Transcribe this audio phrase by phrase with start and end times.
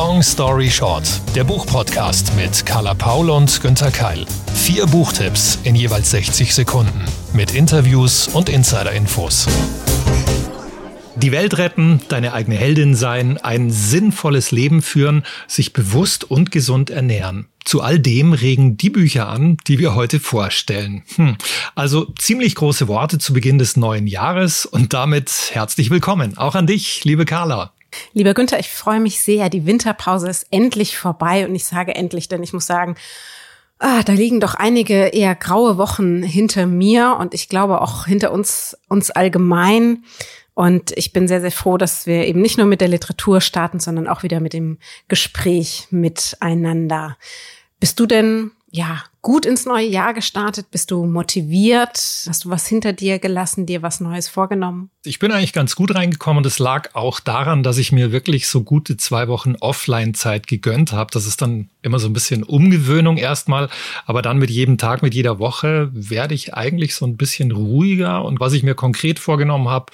[0.00, 4.24] Long Story Short, der Buchpodcast mit Carla Paul und Günther Keil.
[4.54, 9.48] Vier Buchtipps in jeweils 60 Sekunden mit Interviews und Insider-Infos.
[11.16, 16.90] Die Welt retten, deine eigene Heldin sein, ein sinnvolles Leben führen, sich bewusst und gesund
[16.90, 17.48] ernähren.
[17.64, 21.02] Zu all dem regen die Bücher an, die wir heute vorstellen.
[21.16, 21.36] Hm.
[21.74, 26.38] Also ziemlich große Worte zu Beginn des neuen Jahres und damit herzlich willkommen.
[26.38, 27.72] Auch an dich, liebe Carla.
[28.12, 29.48] Lieber Günther, ich freue mich sehr.
[29.48, 32.96] Die Winterpause ist endlich vorbei und ich sage endlich, denn ich muss sagen,
[33.78, 38.32] ah, da liegen doch einige eher graue Wochen hinter mir und ich glaube auch hinter
[38.32, 40.04] uns, uns allgemein.
[40.54, 43.78] Und ich bin sehr, sehr froh, dass wir eben nicht nur mit der Literatur starten,
[43.78, 47.16] sondern auch wieder mit dem Gespräch miteinander.
[47.78, 50.70] Bist du denn ja, gut ins neue Jahr gestartet?
[50.70, 51.96] Bist du motiviert?
[52.26, 54.90] Hast du was hinter dir gelassen, dir was Neues vorgenommen?
[55.04, 58.48] Ich bin eigentlich ganz gut reingekommen und es lag auch daran, dass ich mir wirklich
[58.48, 61.10] so gute zwei Wochen Offline-Zeit gegönnt habe.
[61.12, 63.68] Das ist dann immer so ein bisschen Umgewöhnung erstmal,
[64.06, 68.24] aber dann mit jedem Tag, mit jeder Woche werde ich eigentlich so ein bisschen ruhiger
[68.24, 69.92] und was ich mir konkret vorgenommen habe,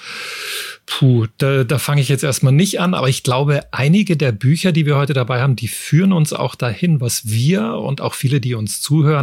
[0.87, 4.71] Puh, da, da fange ich jetzt erstmal nicht an, aber ich glaube, einige der Bücher,
[4.71, 8.39] die wir heute dabei haben, die führen uns auch dahin, was wir und auch viele,
[8.39, 9.14] die uns zuhören,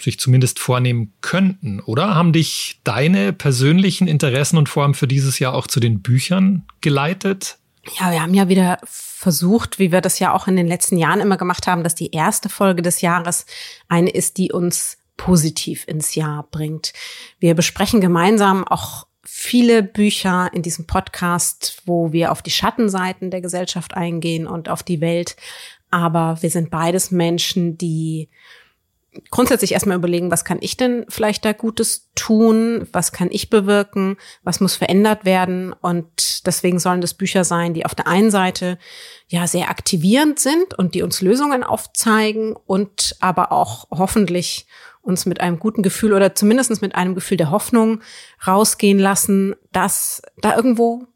[0.00, 2.14] sich zumindest vornehmen könnten, oder?
[2.14, 7.58] Haben dich deine persönlichen Interessen und Formen für dieses Jahr auch zu den Büchern geleitet?
[7.98, 11.20] Ja, wir haben ja wieder versucht, wie wir das ja auch in den letzten Jahren
[11.20, 13.46] immer gemacht haben, dass die erste Folge des Jahres
[13.88, 16.92] eine ist, die uns positiv ins Jahr bringt.
[17.38, 23.40] Wir besprechen gemeinsam auch viele Bücher in diesem Podcast, wo wir auf die Schattenseiten der
[23.40, 25.36] Gesellschaft eingehen und auf die Welt.
[25.90, 28.28] Aber wir sind beides Menschen, die
[29.30, 32.88] grundsätzlich erstmal überlegen, was kann ich denn vielleicht da Gutes tun?
[32.92, 34.16] Was kann ich bewirken?
[34.42, 35.72] Was muss verändert werden?
[35.72, 38.78] Und deswegen sollen das Bücher sein, die auf der einen Seite
[39.28, 44.66] ja sehr aktivierend sind und die uns Lösungen aufzeigen und aber auch hoffentlich
[45.02, 48.00] uns mit einem guten Gefühl oder zumindest mit einem Gefühl der Hoffnung
[48.46, 51.06] rausgehen lassen, dass da irgendwo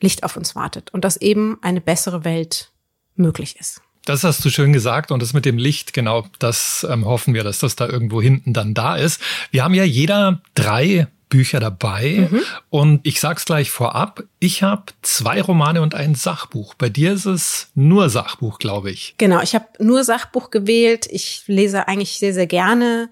[0.00, 2.72] Licht auf uns wartet und dass eben eine bessere Welt
[3.14, 3.80] möglich ist.
[4.04, 7.44] Das hast du schön gesagt und das mit dem Licht, genau, das ähm, hoffen wir,
[7.44, 9.20] dass das da irgendwo hinten dann da ist.
[9.50, 12.42] Wir haben ja jeder drei Bücher dabei mhm.
[12.70, 16.74] und ich sag's gleich vorab, ich habe zwei Romane und ein Sachbuch.
[16.74, 19.14] Bei dir ist es nur Sachbuch, glaube ich.
[19.18, 21.08] Genau, ich habe nur Sachbuch gewählt.
[21.10, 23.10] Ich lese eigentlich sehr, sehr gerne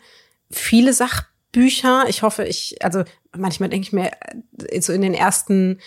[0.52, 2.04] viele Sachbücher.
[2.08, 3.02] Ich hoffe, ich, also
[3.36, 4.12] manchmal denke ich mir,
[4.68, 5.80] äh, so in den ersten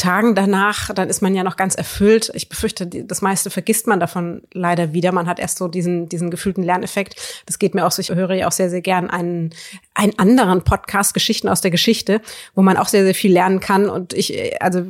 [0.00, 2.32] Tagen danach, dann ist man ja noch ganz erfüllt.
[2.34, 5.12] Ich befürchte, das meiste vergisst man davon leider wieder.
[5.12, 7.42] Man hat erst so diesen, diesen gefühlten Lerneffekt.
[7.44, 8.00] Das geht mir auch so.
[8.00, 9.50] Ich höre ja auch sehr, sehr gern einen,
[9.94, 12.22] einen anderen Podcast, Geschichten aus der Geschichte,
[12.54, 13.90] wo man auch sehr, sehr viel lernen kann.
[13.90, 14.86] Und ich, also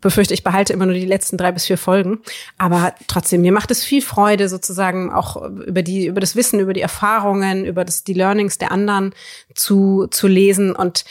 [0.00, 2.20] befürchte, ich behalte immer nur die letzten drei bis vier Folgen.
[2.56, 6.72] Aber trotzdem, mir macht es viel Freude, sozusagen auch über die, über das Wissen, über
[6.72, 9.14] die Erfahrungen, über das, die Learnings der anderen
[9.54, 10.74] zu, zu lesen.
[10.74, 11.04] Und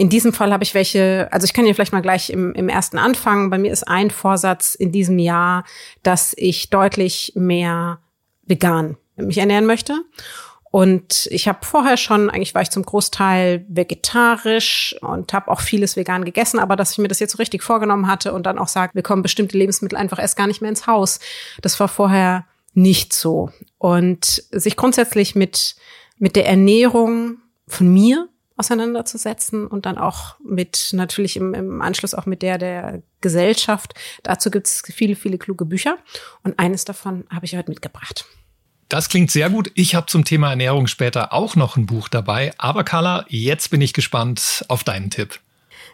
[0.00, 2.70] in diesem Fall habe ich welche, also ich kann hier vielleicht mal gleich im, im
[2.70, 3.50] ersten anfangen.
[3.50, 5.62] Bei mir ist ein Vorsatz in diesem Jahr,
[6.02, 7.98] dass ich deutlich mehr
[8.46, 10.00] vegan mich ernähren möchte.
[10.70, 15.96] Und ich habe vorher schon, eigentlich war ich zum Großteil vegetarisch und habe auch vieles
[15.96, 18.68] vegan gegessen, aber dass ich mir das jetzt so richtig vorgenommen hatte und dann auch
[18.68, 21.20] sage, wir kommen bestimmte Lebensmittel einfach erst gar nicht mehr ins Haus,
[21.60, 23.50] das war vorher nicht so.
[23.76, 25.76] Und sich grundsätzlich mit,
[26.16, 27.36] mit der Ernährung
[27.68, 28.29] von mir
[28.60, 33.94] auseinanderzusetzen und dann auch mit, natürlich im, im Anschluss auch mit der der Gesellschaft.
[34.22, 35.96] Dazu gibt es viele, viele kluge Bücher
[36.44, 38.24] und eines davon habe ich heute mitgebracht.
[38.88, 39.70] Das klingt sehr gut.
[39.74, 42.52] Ich habe zum Thema Ernährung später auch noch ein Buch dabei.
[42.58, 45.38] Aber Carla, jetzt bin ich gespannt auf deinen Tipp.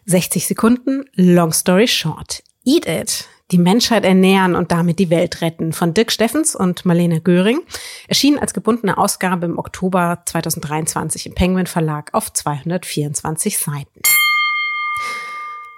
[0.07, 2.43] 60 Sekunden, Long Story Short.
[2.69, 3.29] Eat It.
[3.53, 7.61] Die Menschheit ernähren und damit die Welt retten von Dirk Steffens und Marlene Göring
[8.09, 14.03] erschien als gebundene Ausgabe im Oktober 2023 im Penguin Verlag auf 224 Seiten.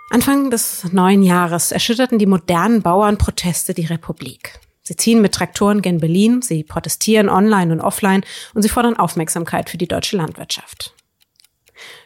[0.08, 4.58] Anfang des neuen Jahres erschütterten die modernen Bauernproteste die Republik.
[4.80, 8.24] Sie ziehen mit Traktoren gen Berlin, sie protestieren online und offline
[8.54, 10.94] und sie fordern Aufmerksamkeit für die deutsche Landwirtschaft.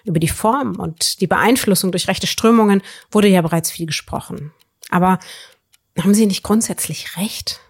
[0.02, 2.82] Über die Form und die Beeinflussung durch rechte Strömungen
[3.12, 4.50] wurde ja bereits viel gesprochen.
[4.92, 5.18] Aber
[5.98, 7.60] haben Sie nicht grundsätzlich recht?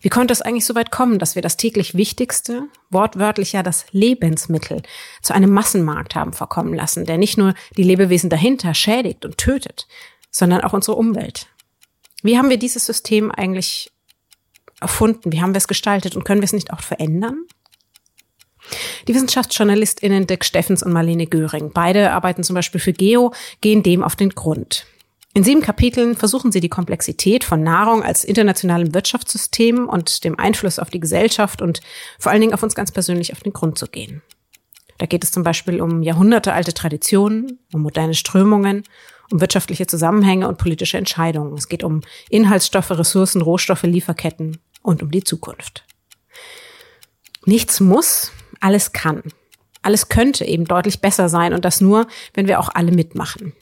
[0.00, 3.86] Wie konnte es eigentlich so weit kommen, dass wir das täglich Wichtigste, wortwörtlich ja das
[3.92, 4.82] Lebensmittel,
[5.22, 9.86] zu einem Massenmarkt haben verkommen lassen, der nicht nur die Lebewesen dahinter schädigt und tötet,
[10.30, 11.46] sondern auch unsere Umwelt?
[12.22, 13.92] Wie haben wir dieses System eigentlich
[14.80, 15.30] erfunden?
[15.30, 17.44] Wie haben wir es gestaltet und können wir es nicht auch verändern?
[19.06, 24.02] Die WissenschaftsjournalistInnen Dirk Steffens und Marlene Göring, beide arbeiten zum Beispiel für Geo, gehen dem
[24.02, 24.86] auf den Grund.
[25.36, 30.78] In sieben Kapiteln versuchen sie die Komplexität von Nahrung als internationalem Wirtschaftssystem und dem Einfluss
[30.78, 31.80] auf die Gesellschaft und
[32.20, 34.22] vor allen Dingen auf uns ganz persönlich auf den Grund zu gehen.
[34.98, 38.84] Da geht es zum Beispiel um jahrhundertealte Traditionen, um moderne Strömungen,
[39.32, 41.54] um wirtschaftliche Zusammenhänge und politische Entscheidungen.
[41.54, 45.84] Es geht um Inhaltsstoffe, Ressourcen, Rohstoffe, Lieferketten und um die Zukunft.
[47.44, 49.24] Nichts muss, alles kann.
[49.82, 53.52] Alles könnte eben deutlich besser sein und das nur, wenn wir auch alle mitmachen.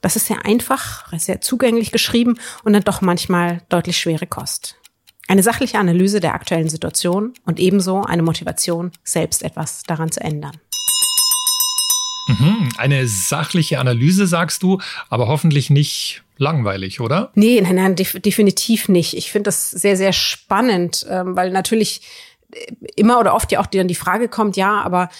[0.00, 4.76] Das ist sehr einfach, sehr zugänglich geschrieben und dann doch manchmal deutlich schwere Kost.
[5.28, 10.58] Eine sachliche Analyse der aktuellen Situation und ebenso eine Motivation, selbst etwas daran zu ändern.
[12.26, 17.30] Mhm, eine sachliche Analyse, sagst du, aber hoffentlich nicht langweilig, oder?
[17.34, 19.14] Nee, nein, nein, def definitiv nicht.
[19.14, 22.02] Ich finde das sehr, sehr spannend, ähm, weil natürlich
[22.52, 25.10] äh, immer oder oft ja auch dann die Frage kommt, ja, aber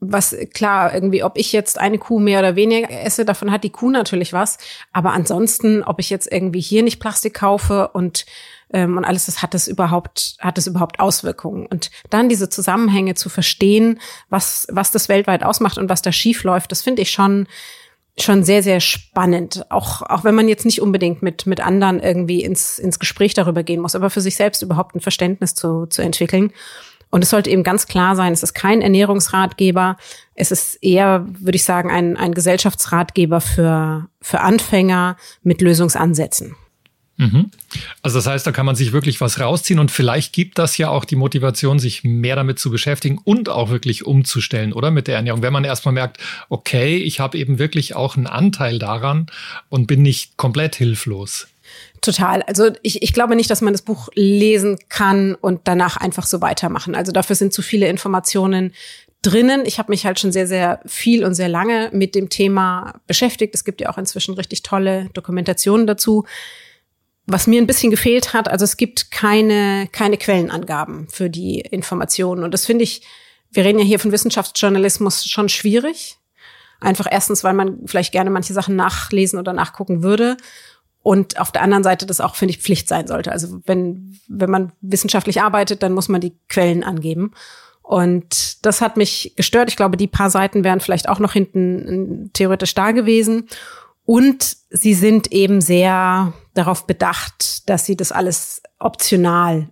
[0.00, 3.70] was klar, irgendwie, ob ich jetzt eine Kuh mehr oder weniger esse, davon hat die
[3.70, 4.58] Kuh natürlich was.
[4.92, 8.24] Aber ansonsten, ob ich jetzt irgendwie hier nicht Plastik kaufe und
[8.70, 11.66] ähm, und alles, das hat das überhaupt, hat das überhaupt Auswirkungen.
[11.66, 13.98] Und dann diese Zusammenhänge zu verstehen,
[14.28, 17.46] was, was das weltweit ausmacht und was da schief läuft, das finde ich schon,
[18.18, 19.64] schon sehr, sehr spannend.
[19.70, 23.62] Auch, auch wenn man jetzt nicht unbedingt mit, mit anderen irgendwie ins, ins Gespräch darüber
[23.62, 26.52] gehen muss, aber für sich selbst überhaupt ein Verständnis zu, zu entwickeln.
[27.10, 29.96] Und es sollte eben ganz klar sein, es ist kein Ernährungsratgeber.
[30.34, 36.54] Es ist eher, würde ich sagen, ein, ein Gesellschaftsratgeber für, für Anfänger mit Lösungsansätzen.
[37.18, 37.50] Mhm.
[38.00, 40.88] Also das heißt, da kann man sich wirklich was rausziehen und vielleicht gibt das ja
[40.88, 45.16] auch die Motivation, sich mehr damit zu beschäftigen und auch wirklich umzustellen, oder mit der
[45.16, 45.42] Ernährung.
[45.42, 46.18] Wenn man erstmal merkt,
[46.48, 49.26] okay, ich habe eben wirklich auch einen Anteil daran
[49.68, 51.48] und bin nicht komplett hilflos.
[52.00, 52.42] Total.
[52.42, 56.40] Also ich, ich glaube nicht, dass man das Buch lesen kann und danach einfach so
[56.40, 56.94] weitermachen.
[56.94, 58.72] Also dafür sind zu viele Informationen
[59.22, 59.64] drinnen.
[59.66, 63.54] Ich habe mich halt schon sehr, sehr viel und sehr lange mit dem Thema beschäftigt.
[63.54, 66.24] Es gibt ja auch inzwischen richtig tolle Dokumentationen dazu.
[67.26, 72.42] Was mir ein bisschen gefehlt hat, also es gibt keine, keine Quellenangaben für die Informationen.
[72.42, 73.02] Und das finde ich,
[73.50, 76.16] wir reden ja hier von Wissenschaftsjournalismus schon schwierig.
[76.80, 80.36] Einfach erstens, weil man vielleicht gerne manche Sachen nachlesen oder nachgucken würde.
[81.02, 83.32] Und auf der anderen Seite das auch, finde ich, Pflicht sein sollte.
[83.32, 87.32] Also wenn, wenn man wissenschaftlich arbeitet, dann muss man die Quellen angeben.
[87.82, 89.70] Und das hat mich gestört.
[89.70, 93.48] Ich glaube, die paar Seiten wären vielleicht auch noch hinten äh, theoretisch da gewesen.
[94.04, 99.68] Und sie sind eben sehr darauf bedacht, dass sie das alles optional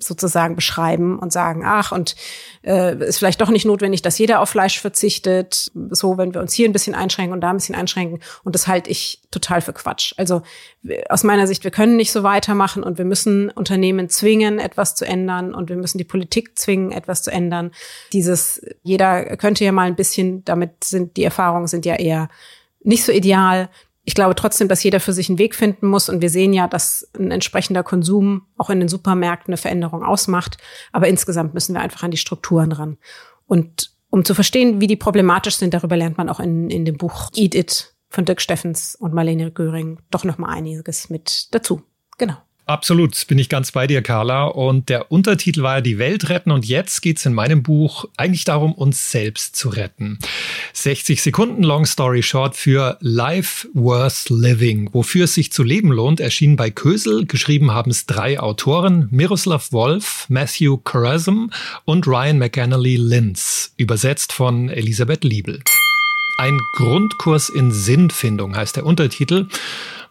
[0.00, 2.16] sozusagen beschreiben und sagen, ach, und
[2.62, 5.70] äh, ist vielleicht doch nicht notwendig, dass jeder auf Fleisch verzichtet.
[5.90, 8.20] So, wenn wir uns hier ein bisschen einschränken und da ein bisschen einschränken.
[8.42, 10.14] Und das halte ich total für Quatsch.
[10.16, 10.42] Also
[11.08, 15.04] aus meiner Sicht, wir können nicht so weitermachen und wir müssen Unternehmen zwingen, etwas zu
[15.04, 17.70] ändern und wir müssen die Politik zwingen, etwas zu ändern.
[18.12, 22.28] Dieses, jeder könnte ja mal ein bisschen, damit sind die Erfahrungen sind ja eher
[22.82, 23.70] nicht so ideal
[24.04, 26.08] ich glaube trotzdem, dass jeder für sich einen Weg finden muss.
[26.08, 30.58] Und wir sehen ja, dass ein entsprechender Konsum auch in den Supermärkten eine Veränderung ausmacht.
[30.92, 32.98] Aber insgesamt müssen wir einfach an die Strukturen ran.
[33.46, 36.98] Und um zu verstehen, wie die problematisch sind, darüber lernt man auch in, in dem
[36.98, 41.82] Buch Eat It von Dirk Steffens und Marlene Göring doch noch mal einiges mit dazu.
[42.18, 42.36] Genau.
[42.66, 44.44] Absolut, bin ich ganz bei dir, Carla.
[44.44, 46.50] Und der Untertitel war ja Die Welt retten.
[46.50, 50.18] Und jetzt geht's in meinem Buch eigentlich darum, uns selbst zu retten.
[50.72, 54.88] 60 Sekunden Long Story Short für Life Worth Living.
[54.92, 57.26] Wofür es sich zu leben lohnt, erschien bei Kösel.
[57.26, 61.50] Geschrieben haben es drei Autoren, Miroslav Wolf, Matthew Karazm
[61.84, 63.74] und Ryan McAnally Linz.
[63.76, 65.60] Übersetzt von Elisabeth Liebel.
[66.38, 69.46] Ein Grundkurs in Sinnfindung heißt der Untertitel.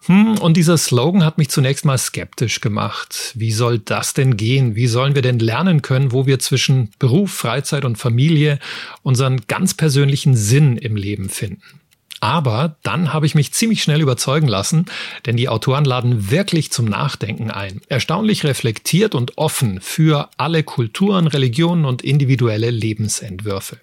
[0.05, 3.31] Hm, und dieser Slogan hat mich zunächst mal skeptisch gemacht.
[3.35, 4.75] Wie soll das denn gehen?
[4.75, 8.59] Wie sollen wir denn lernen können, wo wir zwischen Beruf, Freizeit und Familie
[9.01, 11.79] unseren ganz persönlichen Sinn im Leben finden?
[12.19, 14.85] Aber dann habe ich mich ziemlich schnell überzeugen lassen,
[15.25, 17.81] denn die Autoren laden wirklich zum Nachdenken ein.
[17.89, 23.77] Erstaunlich reflektiert und offen für alle Kulturen, Religionen und individuelle Lebensentwürfe.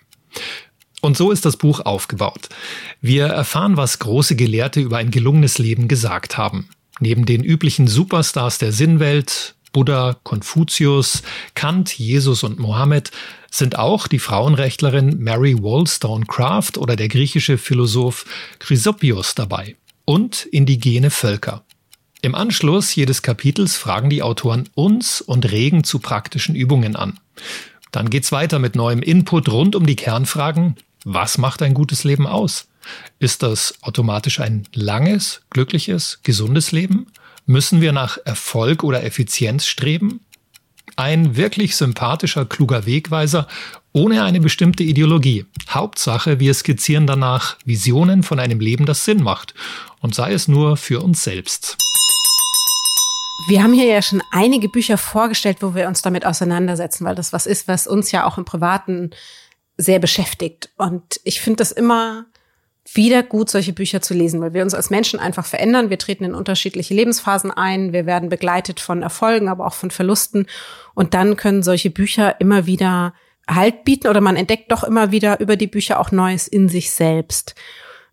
[1.01, 2.49] Und so ist das Buch aufgebaut.
[3.01, 6.69] Wir erfahren, was große Gelehrte über ein gelungenes Leben gesagt haben.
[7.01, 11.23] Neben den üblichen Superstars der Sinnwelt, Buddha, Konfuzius,
[11.55, 13.11] Kant, Jesus und Mohammed,
[13.51, 18.27] sind auch die Frauenrechtlerin Mary Wollstonecraft oder der griechische Philosoph
[18.59, 21.65] Chrysopios dabei und indigene Völker.
[22.23, 27.19] Im Anschluss jedes Kapitels fragen die Autoren uns und regen zu praktischen Übungen an.
[27.93, 32.27] Dann geht's weiter mit neuem Input rund um die Kernfragen was macht ein gutes Leben
[32.27, 32.69] aus?
[33.19, 37.07] Ist das automatisch ein langes, glückliches, gesundes Leben?
[37.47, 40.21] Müssen wir nach Erfolg oder Effizienz streben?
[40.97, 43.47] Ein wirklich sympathischer, kluger Wegweiser
[43.93, 45.47] ohne eine bestimmte Ideologie.
[45.69, 49.55] Hauptsache, wir skizzieren danach Visionen von einem Leben, das Sinn macht.
[50.01, 51.77] Und sei es nur für uns selbst.
[53.49, 57.33] Wir haben hier ja schon einige Bücher vorgestellt, wo wir uns damit auseinandersetzen, weil das
[57.33, 59.11] was ist, was uns ja auch im Privaten
[59.81, 60.71] sehr beschäftigt.
[60.77, 62.27] Und ich finde das immer
[62.93, 65.91] wieder gut, solche Bücher zu lesen, weil wir uns als Menschen einfach verändern.
[65.91, 67.93] Wir treten in unterschiedliche Lebensphasen ein.
[67.93, 70.47] Wir werden begleitet von Erfolgen, aber auch von Verlusten.
[70.95, 73.15] Und dann können solche Bücher immer wieder
[73.49, 76.93] Halt bieten oder man entdeckt doch immer wieder über die Bücher auch Neues in sich
[76.93, 77.57] selbst.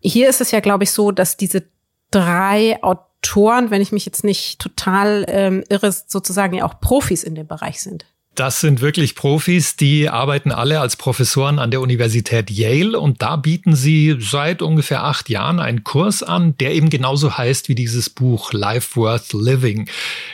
[0.00, 1.64] Hier ist es ja, glaube ich, so, dass diese
[2.10, 7.36] drei Autoren, wenn ich mich jetzt nicht total ähm, irre, sozusagen ja auch Profis in
[7.36, 8.04] dem Bereich sind.
[8.38, 13.34] Das sind wirklich Profis, die arbeiten alle als Professoren an der Universität Yale und da
[13.34, 18.08] bieten sie seit ungefähr acht Jahren einen Kurs an, der eben genauso heißt wie dieses
[18.08, 19.90] Buch Life Worth Living.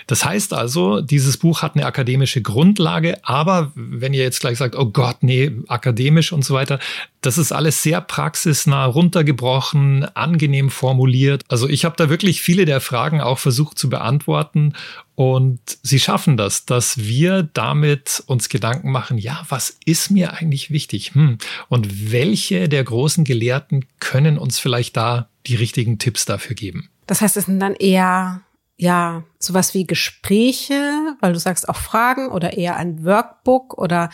[0.07, 4.77] Das heißt also, dieses Buch hat eine akademische Grundlage, aber wenn ihr jetzt gleich sagt,
[4.77, 6.81] oh Gott, nee, akademisch und so weiter,
[7.27, 11.43] das ist alles sehr praxisnah runtergebrochen, angenehm formuliert.
[11.49, 14.75] Also ich habe da wirklich viele der Fragen auch versucht zu beantworten
[15.15, 20.71] und sie schaffen das, dass wir damit uns Gedanken machen, ja, was ist mir eigentlich
[20.71, 21.15] wichtig?
[21.15, 21.39] Hm.
[21.69, 26.89] Und welche der großen Gelehrten können uns vielleicht da die richtigen Tipps dafür geben?
[27.07, 28.43] Das heißt, es sind dann eher
[28.77, 34.11] ja, sowas wie Gespräche, weil du sagst auch Fragen oder eher ein Workbook oder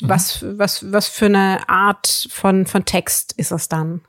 [0.00, 0.58] was, mhm.
[0.58, 4.00] was, was für eine Art von, von Text ist das dann?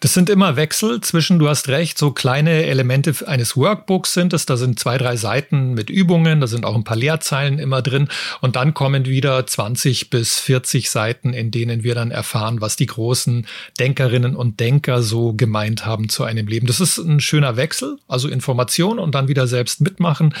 [0.00, 4.46] Das sind immer Wechsel zwischen, du hast recht, so kleine Elemente eines Workbooks sind es.
[4.46, 8.08] Da sind zwei, drei Seiten mit Übungen, da sind auch ein paar Leerzeilen immer drin.
[8.40, 12.86] Und dann kommen wieder 20 bis 40 Seiten, in denen wir dann erfahren, was die
[12.86, 13.46] großen
[13.78, 16.66] Denkerinnen und Denker so gemeint haben zu einem Leben.
[16.66, 20.34] Das ist ein schöner Wechsel, also Information und dann wieder selbst mitmachen.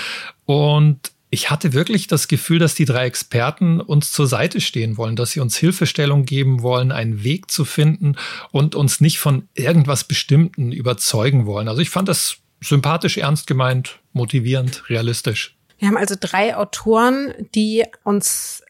[0.44, 5.16] Und ich hatte wirklich das Gefühl, dass die drei Experten uns zur Seite stehen wollen,
[5.16, 8.16] dass sie uns Hilfestellung geben wollen, einen Weg zu finden
[8.52, 11.66] und uns nicht von irgendwas Bestimmten überzeugen wollen.
[11.66, 15.56] Also ich fand das sympathisch, ernst gemeint, motivierend, realistisch.
[15.78, 18.62] Wir haben also drei Autoren, die uns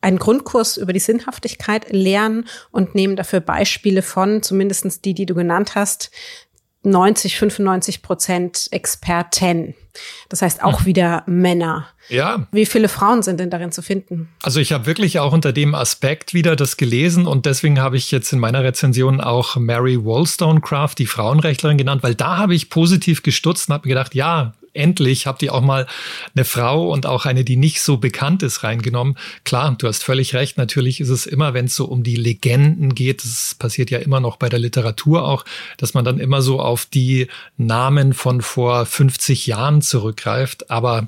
[0.00, 5.34] einen Grundkurs über die Sinnhaftigkeit lernen und nehmen dafür Beispiele von, zumindestens die, die du
[5.34, 6.10] genannt hast,
[6.86, 9.74] 90, 95 Prozent Experten.
[10.28, 10.86] Das heißt auch mhm.
[10.86, 11.86] wieder Männer.
[12.08, 12.46] Ja.
[12.52, 14.28] Wie viele Frauen sind denn darin zu finden?
[14.42, 18.10] Also ich habe wirklich auch unter dem Aspekt wieder das gelesen und deswegen habe ich
[18.10, 23.22] jetzt in meiner Rezension auch Mary Wollstonecraft, die Frauenrechtlerin genannt, weil da habe ich positiv
[23.22, 25.86] gestutzt und habe mir gedacht, ja, endlich habt ihr auch mal
[26.34, 29.16] eine Frau und auch eine, die nicht so bekannt ist, reingenommen.
[29.44, 30.58] Klar, du hast völlig recht.
[30.58, 34.20] Natürlich ist es immer, wenn es so um die Legenden geht, das passiert ja immer
[34.20, 35.44] noch bei der Literatur auch,
[35.76, 40.70] dass man dann immer so auf die Namen von vor 50 Jahren zurückgreift.
[40.70, 41.06] Aber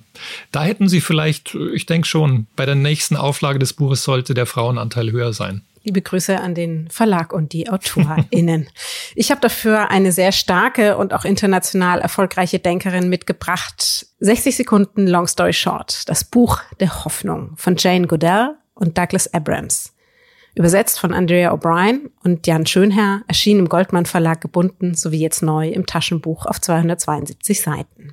[0.53, 4.47] da hätten sie vielleicht, ich denke schon, bei der nächsten Auflage des Buches sollte der
[4.47, 5.63] Frauenanteil höher sein.
[5.89, 8.69] Liebe Grüße an den Verlag und die AutorInnen.
[9.15, 14.07] ich habe dafür eine sehr starke und auch international erfolgreiche Denkerin mitgebracht.
[14.21, 16.07] 60 Sekunden Long Story Short.
[16.11, 19.95] Das Buch der Hoffnung von Jane Goodell und Douglas Abrams.
[20.55, 25.71] Übersetzt von Andrea O'Brien und Jan Schönherr, erschien im Goldmann Verlag gebunden sowie jetzt neu
[25.71, 28.13] im Taschenbuch auf 272 Seiten.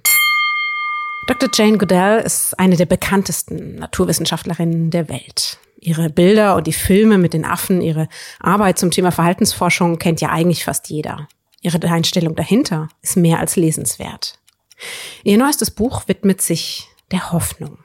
[1.27, 1.49] Dr.
[1.53, 5.59] Jane Goodell ist eine der bekanntesten Naturwissenschaftlerinnen der Welt.
[5.85, 8.07] Ihre Bilder und die Filme mit den Affen, ihre
[8.39, 11.27] Arbeit zum Thema Verhaltensforschung kennt ja eigentlich fast jeder.
[11.61, 14.39] Ihre Einstellung dahinter ist mehr als lesenswert.
[15.23, 17.77] Ihr neuestes Buch widmet sich der Hoffnung.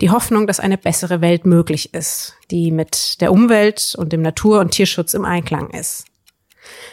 [0.00, 4.60] Die Hoffnung, dass eine bessere Welt möglich ist, die mit der Umwelt und dem Natur-
[4.60, 6.06] und Tierschutz im Einklang ist.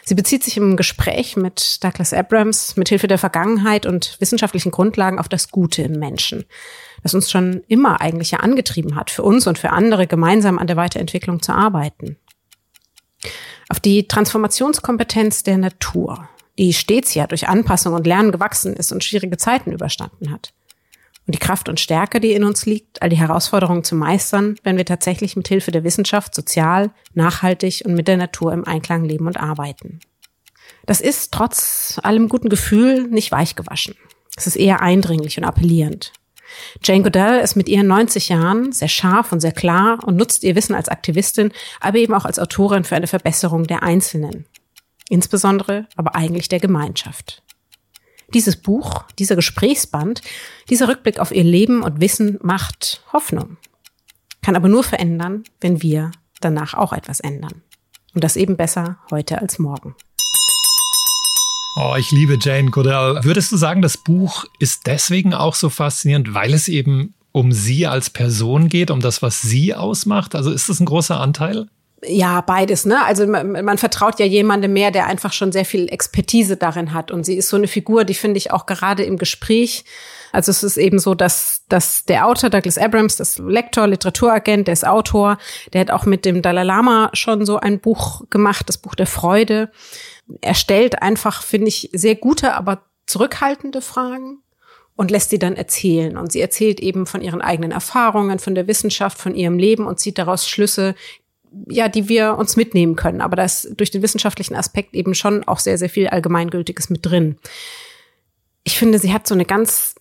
[0.03, 5.19] Sie bezieht sich im Gespräch mit Douglas Abrams mit Hilfe der Vergangenheit und wissenschaftlichen Grundlagen
[5.19, 6.46] auf das Gute im Menschen,
[7.04, 10.68] das uns schon immer eigentlich ja angetrieben hat, für uns und für andere gemeinsam an
[10.68, 12.18] der Weiterentwicklung zu arbeiten.
[13.70, 19.04] Auf die Transformationskompetenz der Natur, die stets ja durch Anpassung und Lernen gewachsen ist und
[19.04, 20.54] schwierige Zeiten überstanden hat.
[21.25, 24.77] Und die Kraft und Stärke, die in uns liegt, all die Herausforderungen zu meistern, wenn
[24.77, 29.27] wir tatsächlich mit Hilfe der Wissenschaft sozial, nachhaltig und mit der Natur im Einklang leben
[29.27, 30.00] und arbeiten.
[30.86, 33.96] Das ist trotz allem guten Gefühl nicht weichgewaschen.
[34.38, 36.13] Es ist eher eindringlich und appellierend.
[36.84, 40.56] Jane Goodell ist mit ihren 90 Jahren sehr scharf und sehr klar und nutzt ihr
[40.56, 44.46] Wissen als Aktivistin, aber eben auch als Autorin für eine Verbesserung der Einzelnen.
[45.10, 47.44] Insbesondere aber eigentlich der Gemeinschaft.
[48.34, 50.22] Dieses Buch, dieser Gesprächsband,
[50.70, 53.58] dieser Rückblick auf ihr Leben und Wissen macht Hoffnung.
[54.42, 56.12] Kann aber nur verändern, wenn wir
[56.42, 57.63] danach auch etwas ändern.
[58.13, 59.96] Und das eben besser heute als morgen.
[61.79, 63.24] Oh, ich liebe Jane Goodall.
[63.24, 67.86] Würdest du sagen, das Buch ist deswegen auch so faszinierend, weil es eben um sie
[67.86, 70.34] als Person geht, um das, was sie ausmacht?
[70.34, 71.67] Also ist das ein großer Anteil?
[72.03, 73.05] Ja, beides, ne?
[73.05, 77.12] Also man, man, vertraut ja jemandem mehr, der einfach schon sehr viel Expertise darin hat.
[77.12, 79.86] Und sie ist so eine Figur, die finde ich auch gerade im Gespräch.
[80.31, 84.74] Also es ist eben so, dass, dass der Autor Douglas Abrams, das Lektor, Literaturagent, der
[84.74, 85.38] ist Autor,
[85.74, 89.07] der hat auch mit dem Dalai Lama schon so ein Buch gemacht, das Buch der
[89.07, 89.69] Freude.
[90.41, 94.39] Er stellt einfach, finde ich, sehr gute, aber zurückhaltende Fragen
[94.96, 96.17] und lässt sie dann erzählen.
[96.17, 100.00] Und sie erzählt eben von ihren eigenen Erfahrungen, von der Wissenschaft, von ihrem Leben und
[100.00, 100.96] zieht daraus Schlüsse,
[101.67, 103.22] ja, die wir uns mitnehmen können.
[103.22, 107.05] Aber da ist durch den wissenschaftlichen Aspekt eben schon auch sehr, sehr viel Allgemeingültiges mit
[107.05, 107.38] drin.
[108.63, 109.96] Ich finde, sie hat so eine ganz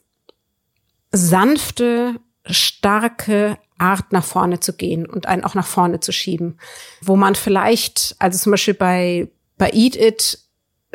[1.13, 2.17] sanfte,
[2.47, 6.59] starke Art nach vorne zu gehen und einen auch nach vorne zu schieben.
[7.03, 10.39] Wo man vielleicht, also zum Beispiel bei, bei Eat It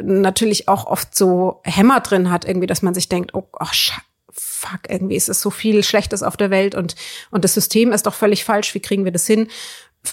[0.01, 3.65] natürlich auch oft so Hämmer drin hat, irgendwie, dass man sich denkt, oh, oh
[4.31, 6.95] fuck, irgendwie ist es so viel Schlechtes auf der Welt und,
[7.31, 9.47] und das System ist doch völlig falsch, wie kriegen wir das hin?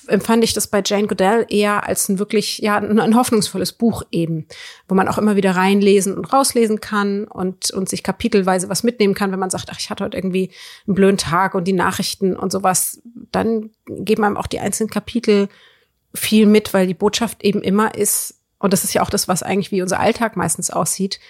[0.06, 4.46] empfand ich das bei Jane Goodell eher als ein wirklich, ja, ein, hoffnungsvolles Buch eben,
[4.86, 9.14] wo man auch immer wieder reinlesen und rauslesen kann und, und sich kapitelweise was mitnehmen
[9.14, 10.50] kann, wenn man sagt, ach, ich hatte heute irgendwie
[10.86, 13.00] einen blöden Tag und die Nachrichten und sowas,
[13.32, 15.48] dann geben einem auch die einzelnen Kapitel
[16.14, 19.42] viel mit, weil die Botschaft eben immer ist, und das ist ja auch das, was
[19.42, 21.20] eigentlich wie unser Alltag meistens aussieht,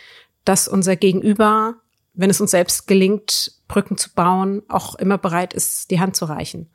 [0.44, 1.74] dass unser Gegenüber,
[2.14, 6.24] wenn es uns selbst gelingt, Brücken zu bauen, auch immer bereit ist, die Hand zu
[6.24, 6.70] reichen.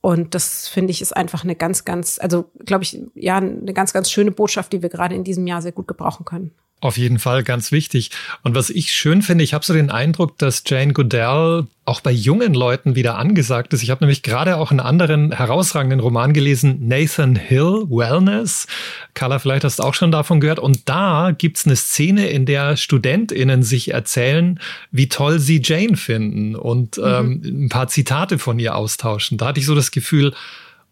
[0.00, 3.92] Und das finde ich ist einfach eine ganz, ganz, also glaube ich, ja, eine ganz,
[3.92, 6.52] ganz schöne Botschaft, die wir gerade in diesem Jahr sehr gut gebrauchen können.
[6.80, 8.10] Auf jeden Fall ganz wichtig.
[8.42, 12.12] Und was ich schön finde, ich habe so den Eindruck, dass Jane Goodell auch bei
[12.12, 13.82] jungen Leuten wieder angesagt ist.
[13.82, 18.68] Ich habe nämlich gerade auch einen anderen herausragenden Roman gelesen, Nathan Hill, Wellness.
[19.14, 20.60] Carla, vielleicht hast du auch schon davon gehört.
[20.60, 24.60] Und da gibt's eine Szene, in der StudentInnen sich erzählen,
[24.92, 27.04] wie toll sie Jane finden und mhm.
[27.04, 29.36] ähm, ein paar Zitate von ihr austauschen.
[29.36, 30.32] Da hatte ich so das Gefühl,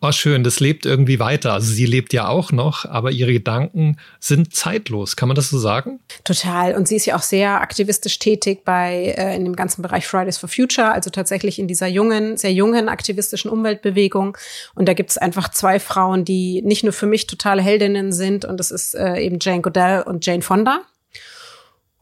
[0.00, 1.54] Oh, schön, das lebt irgendwie weiter.
[1.54, 5.16] Also sie lebt ja auch noch, aber ihre Gedanken sind zeitlos.
[5.16, 5.98] Kann man das so sagen?
[6.22, 6.76] Total.
[6.76, 10.38] Und sie ist ja auch sehr aktivistisch tätig bei äh, in dem ganzen Bereich Fridays
[10.38, 14.36] for Future, also tatsächlich in dieser jungen, sehr jungen aktivistischen Umweltbewegung.
[14.76, 18.44] Und da gibt es einfach zwei Frauen, die nicht nur für mich totale Heldinnen sind,
[18.44, 20.82] und das ist äh, eben Jane Goodell und Jane Fonda.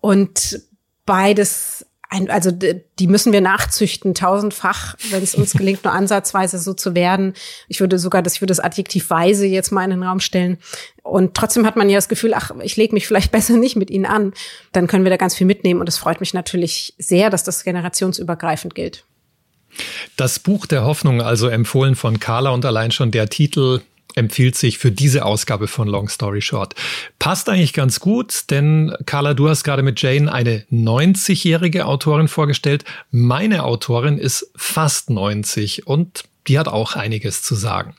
[0.03, 0.61] Und
[1.07, 6.75] beides ein, also die müssen wir nachzüchten, tausendfach, wenn es uns gelingt, nur ansatzweise so
[6.75, 7.35] zu werden.
[7.69, 10.59] Ich würde sogar das, ich würde das Adjektiv weise jetzt mal in den Raum stellen.
[11.03, 13.91] Und trotzdem hat man ja das Gefühl, ach, ich lege mich vielleicht besser nicht mit
[13.91, 14.33] ihnen an.
[14.73, 15.81] Dann können wir da ganz viel mitnehmen.
[15.81, 19.05] Und es freut mich natürlich sehr, dass das generationsübergreifend gilt.
[20.17, 23.83] Das Buch der Hoffnung, also empfohlen von Carla und allein schon der Titel
[24.17, 26.75] empfiehlt sich für diese Ausgabe von Long Story Short.
[27.19, 32.85] Passt eigentlich ganz gut, denn Carla, du hast gerade mit Jane eine 90-jährige Autorin vorgestellt.
[33.11, 37.95] Meine Autorin ist fast 90 und die hat auch einiges zu sagen.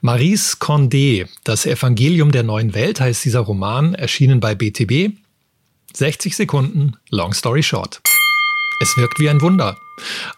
[0.00, 5.12] Maurice Condé, Das Evangelium der neuen Welt heißt dieser Roman, erschienen bei BTB.
[5.94, 8.00] 60 Sekunden, Long Story Short.
[8.80, 9.76] Es wirkt wie ein Wunder.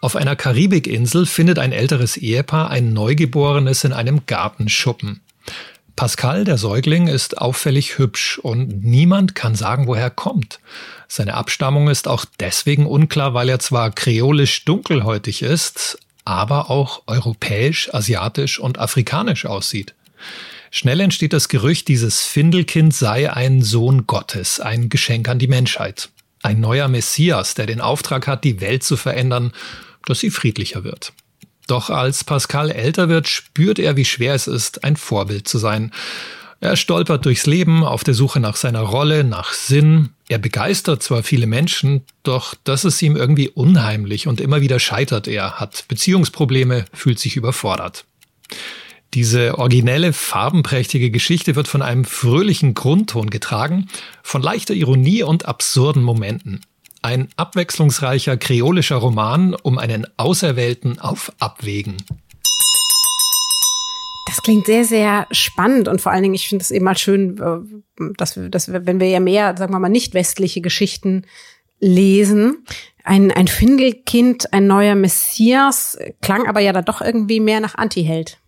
[0.01, 5.21] Auf einer Karibikinsel findet ein älteres Ehepaar ein Neugeborenes in einem Gartenschuppen.
[5.95, 10.61] Pascal, der Säugling, ist auffällig hübsch und niemand kann sagen, woher er kommt.
[11.09, 17.93] Seine Abstammung ist auch deswegen unklar, weil er zwar kreolisch dunkelhäutig ist, aber auch europäisch,
[17.93, 19.95] asiatisch und afrikanisch aussieht.
[20.71, 26.09] Schnell entsteht das Gerücht, dieses Findelkind sei ein Sohn Gottes, ein Geschenk an die Menschheit.
[26.43, 29.53] Ein neuer Messias, der den Auftrag hat, die Welt zu verändern,
[30.07, 31.13] dass sie friedlicher wird.
[31.67, 35.93] Doch als Pascal älter wird, spürt er, wie schwer es ist, ein Vorbild zu sein.
[36.61, 40.11] Er stolpert durchs Leben auf der Suche nach seiner Rolle, nach Sinn.
[40.29, 45.27] Er begeistert zwar viele Menschen, doch das ist ihm irgendwie unheimlich und immer wieder scheitert
[45.27, 48.05] er, hat Beziehungsprobleme, fühlt sich überfordert.
[49.15, 53.89] Diese originelle, farbenprächtige Geschichte wird von einem fröhlichen Grundton getragen,
[54.23, 56.61] von leichter Ironie und absurden Momenten.
[57.03, 61.97] Ein abwechslungsreicher kreolischer Roman um einen Auserwählten auf Abwägen.
[64.27, 67.39] Das klingt sehr, sehr spannend und vor allen Dingen, ich finde es eben mal schön,
[67.39, 71.27] äh, dass wir, dass wir, wenn wir ja mehr, sagen wir mal, nicht westliche Geschichten
[71.81, 72.65] lesen,
[73.03, 78.40] ein, ein Findelkind, ein neuer Messias, klang aber ja da doch irgendwie mehr nach Antiheld.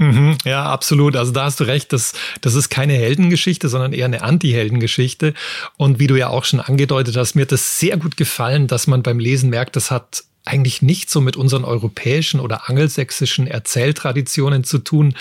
[0.00, 1.14] Mhm, ja, absolut.
[1.14, 5.34] Also da hast du recht, das, das ist keine Heldengeschichte, sondern eher eine Anti-Heldengeschichte.
[5.76, 8.86] Und wie du ja auch schon angedeutet hast, mir hat das sehr gut gefallen, dass
[8.86, 14.64] man beim Lesen merkt, das hat eigentlich nicht so mit unseren europäischen oder angelsächsischen Erzähltraditionen
[14.64, 15.14] zu tun.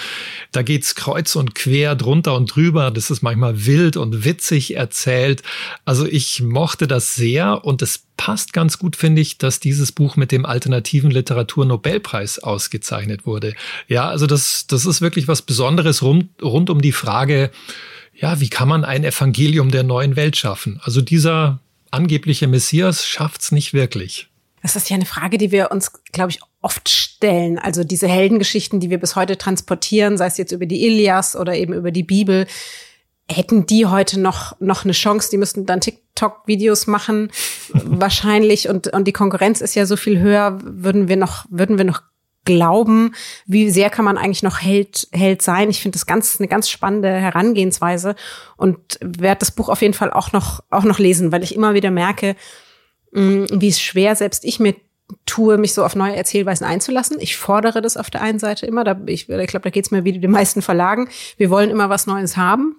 [0.51, 2.89] Da geht's kreuz und quer drunter und drüber.
[2.89, 5.43] Das ist manchmal wild und witzig erzählt.
[5.85, 10.15] Also ich mochte das sehr und es passt ganz gut, finde ich, dass dieses Buch
[10.15, 13.53] mit dem alternativen Literatur-Nobelpreis ausgezeichnet wurde.
[13.87, 17.51] Ja, also das, das ist wirklich was Besonderes rund, rund um die Frage,
[18.15, 20.81] ja, wie kann man ein Evangelium der neuen Welt schaffen?
[20.83, 21.59] Also dieser
[21.91, 24.28] angebliche Messias schafft's nicht wirklich.
[24.61, 27.59] Das ist ja eine Frage, die wir uns, glaube ich, oft stellen.
[27.59, 31.55] Also diese Heldengeschichten, die wir bis heute transportieren, sei es jetzt über die Ilias oder
[31.55, 32.47] eben über die Bibel,
[33.29, 35.29] hätten die heute noch, noch eine Chance?
[35.31, 37.31] Die müssten dann TikTok-Videos machen,
[37.73, 38.69] wahrscheinlich.
[38.69, 40.59] Und, und die Konkurrenz ist ja so viel höher.
[40.63, 42.01] Würden wir noch, würden wir noch
[42.45, 43.13] glauben?
[43.45, 45.69] Wie sehr kann man eigentlich noch Held, Held sein?
[45.69, 48.15] Ich finde das ganz, eine ganz spannende Herangehensweise
[48.57, 51.73] und werde das Buch auf jeden Fall auch noch, auch noch lesen, weil ich immer
[51.73, 52.35] wieder merke,
[53.11, 54.75] wie es schwer selbst ich mir
[55.25, 57.17] tue, mich so auf neue Erzählweisen einzulassen.
[57.19, 58.83] Ich fordere das auf der einen Seite immer.
[58.83, 61.09] Da, ich ich glaube, da geht es mir wie den meisten Verlagen.
[61.37, 62.75] Wir wollen immer was Neues haben.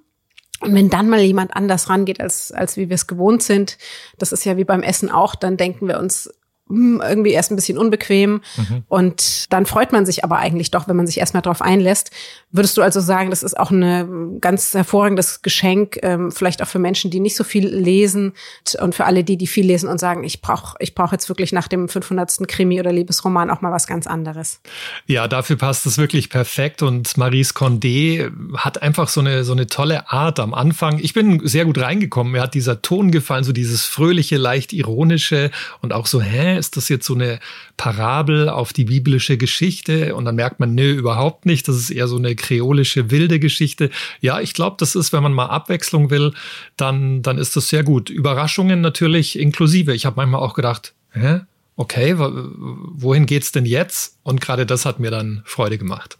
[0.60, 3.78] Und wenn dann mal jemand anders rangeht, als, als wie wir es gewohnt sind,
[4.18, 6.30] das ist ja wie beim Essen auch, dann denken wir uns,
[6.70, 8.40] irgendwie erst ein bisschen unbequem.
[8.56, 8.84] Mhm.
[8.88, 12.10] Und dann freut man sich aber eigentlich doch, wenn man sich erstmal darauf einlässt.
[12.52, 16.78] Würdest du also sagen, das ist auch ein ganz hervorragendes Geschenk, ähm, vielleicht auch für
[16.78, 18.32] Menschen, die nicht so viel lesen
[18.80, 21.52] und für alle die, die viel lesen und sagen, ich brauche ich brauch jetzt wirklich
[21.52, 22.48] nach dem 500.
[22.48, 24.60] Krimi oder Liebesroman auch mal was ganz anderes.
[25.06, 29.66] Ja, dafür passt es wirklich perfekt und Maurice Condé hat einfach so eine, so eine
[29.66, 30.98] tolle Art am Anfang.
[30.98, 32.32] Ich bin sehr gut reingekommen.
[32.32, 36.76] Mir hat dieser Ton gefallen, so dieses fröhliche, leicht ironische und auch so, hä, ist
[36.76, 37.40] das jetzt so eine
[37.76, 40.14] Parabel auf die biblische Geschichte?
[40.14, 41.66] Und dann merkt man, nö, überhaupt nicht.
[41.66, 43.90] Das ist eher so eine kreolische, wilde Geschichte.
[44.20, 46.32] Ja, ich glaube, das ist, wenn man mal Abwechslung will,
[46.76, 48.08] dann, dann ist das sehr gut.
[48.08, 49.92] Überraschungen natürlich inklusive.
[49.92, 51.40] Ich habe manchmal auch gedacht, hä?
[51.76, 54.18] Okay, wohin geht's denn jetzt?
[54.22, 56.18] Und gerade das hat mir dann Freude gemacht.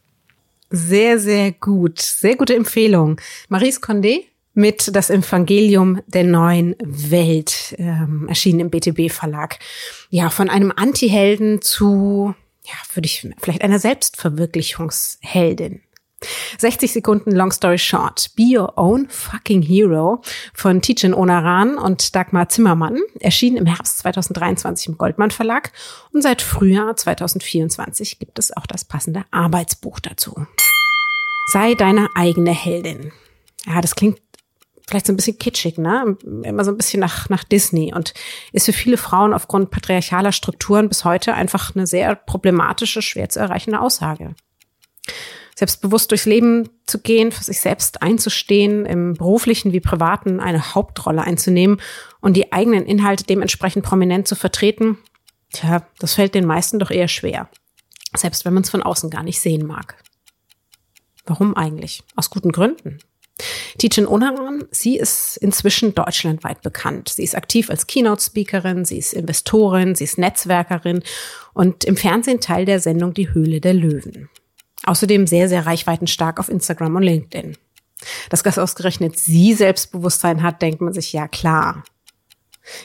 [0.71, 2.01] Sehr, sehr gut.
[2.01, 3.21] Sehr gute Empfehlung.
[3.49, 4.25] Maurice Condé,
[4.55, 9.59] mit Das Evangelium der neuen Welt, ähm, erschienen im BTB Verlag.
[10.11, 12.35] Ja, von einem Antihelden zu,
[12.65, 15.83] ja, würde ich vielleicht einer Selbstverwirklichungsheldin.
[16.59, 18.31] 60 Sekunden Long Story Short.
[18.37, 24.89] Be Your Own Fucking Hero von Tijen Onaran und Dagmar Zimmermann erschien im Herbst 2023
[24.89, 25.73] im Goldmann Verlag
[26.13, 30.47] und seit Frühjahr 2024 gibt es auch das passende Arbeitsbuch dazu.
[31.53, 33.13] Sei deine eigene Heldin.
[33.67, 34.21] Ja, das klingt
[34.91, 36.17] vielleicht so ein bisschen kitschig, ne?
[36.43, 38.13] Immer so ein bisschen nach, nach Disney und
[38.53, 43.39] ist für viele Frauen aufgrund patriarchaler Strukturen bis heute einfach eine sehr problematische, schwer zu
[43.39, 44.35] erreichende Aussage.
[45.55, 51.23] Selbstbewusst durchs Leben zu gehen, für sich selbst einzustehen, im beruflichen wie privaten eine Hauptrolle
[51.23, 51.81] einzunehmen
[52.21, 54.99] und die eigenen Inhalte dementsprechend prominent zu vertreten,
[55.53, 57.49] tja, das fällt den meisten doch eher schwer.
[58.17, 60.03] Selbst wenn man es von außen gar nicht sehen mag.
[61.27, 62.03] Warum eigentlich?
[62.17, 62.99] Aus guten Gründen.
[63.79, 67.11] Tijen Onaran, sie ist inzwischen deutschlandweit bekannt.
[67.11, 71.03] Sie ist aktiv als Keynote-Speakerin, sie ist Investorin, sie ist Netzwerkerin
[71.55, 74.29] und im Fernsehen Teil der Sendung Die Höhle der Löwen.
[74.85, 77.57] Außerdem sehr, sehr reichweitenstark auf Instagram und LinkedIn.
[78.31, 81.85] Dass das ausgerechnet sie Selbstbewusstsein hat, denkt man sich ja klar.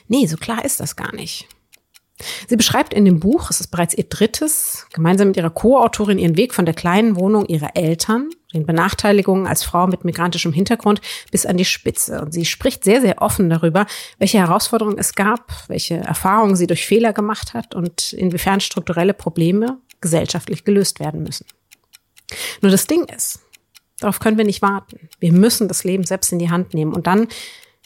[0.08, 1.48] Nee, so klar ist das gar nicht.
[2.48, 6.38] Sie beschreibt in dem Buch, es ist bereits ihr drittes, gemeinsam mit ihrer Co-Autorin ihren
[6.38, 11.46] Weg von der kleinen Wohnung ihrer Eltern, den Benachteiligungen als Frau mit migrantischem Hintergrund bis
[11.46, 12.22] an die Spitze.
[12.22, 13.86] Und sie spricht sehr, sehr offen darüber,
[14.18, 19.78] welche Herausforderungen es gab, welche Erfahrungen sie durch Fehler gemacht hat und inwiefern strukturelle Probleme
[20.02, 21.46] gesellschaftlich gelöst werden müssen.
[22.62, 23.40] Nur das Ding ist,
[24.00, 25.10] darauf können wir nicht warten.
[25.20, 27.28] Wir müssen das Leben selbst in die Hand nehmen und dann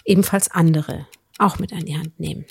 [0.05, 2.45] ebenfalls andere auch mit an die Hand nehmen.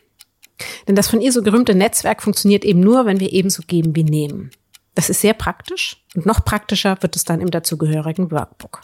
[0.86, 4.04] Denn das von ihr so gerühmte Netzwerk funktioniert eben nur, wenn wir ebenso geben wie
[4.04, 4.50] nehmen.
[4.94, 8.82] Das ist sehr praktisch und noch praktischer wird es dann im dazugehörigen Workbook.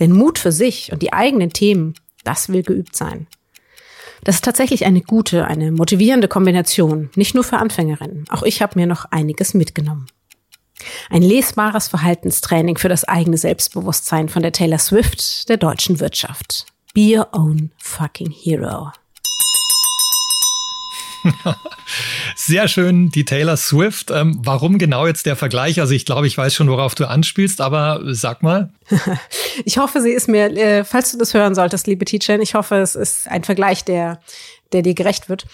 [0.00, 3.26] Denn Mut für sich und die eigenen Themen, das will geübt sein.
[4.24, 8.24] Das ist tatsächlich eine gute, eine motivierende Kombination, nicht nur für Anfängerinnen.
[8.30, 10.06] Auch ich habe mir noch einiges mitgenommen.
[11.10, 16.66] Ein lesbares Verhaltenstraining für das eigene Selbstbewusstsein von der Taylor Swift der deutschen Wirtschaft.
[16.94, 18.92] Be your own fucking hero.
[22.36, 24.10] Sehr schön, die Taylor Swift.
[24.10, 25.80] Ähm, warum genau jetzt der Vergleich?
[25.80, 28.70] Also ich glaube, ich weiß schon, worauf du anspielst, aber sag mal.
[29.64, 32.76] ich hoffe, sie ist mir, äh, falls du das hören solltest, liebe Teacher, ich hoffe,
[32.76, 34.20] es ist ein Vergleich, der,
[34.72, 35.46] der dir gerecht wird.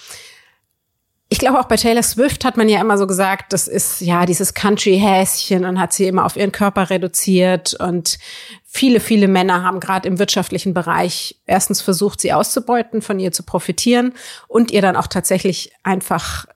[1.34, 4.24] Ich glaube, auch bei Taylor Swift hat man ja immer so gesagt, das ist ja
[4.24, 7.74] dieses Country-Häschen und hat sie immer auf ihren Körper reduziert.
[7.74, 8.20] Und
[8.62, 13.42] viele, viele Männer haben gerade im wirtschaftlichen Bereich erstens versucht, sie auszubeuten, von ihr zu
[13.42, 14.12] profitieren
[14.46, 16.46] und ihr dann auch tatsächlich einfach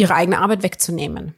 [0.00, 1.34] ihre eigene Arbeit wegzunehmen.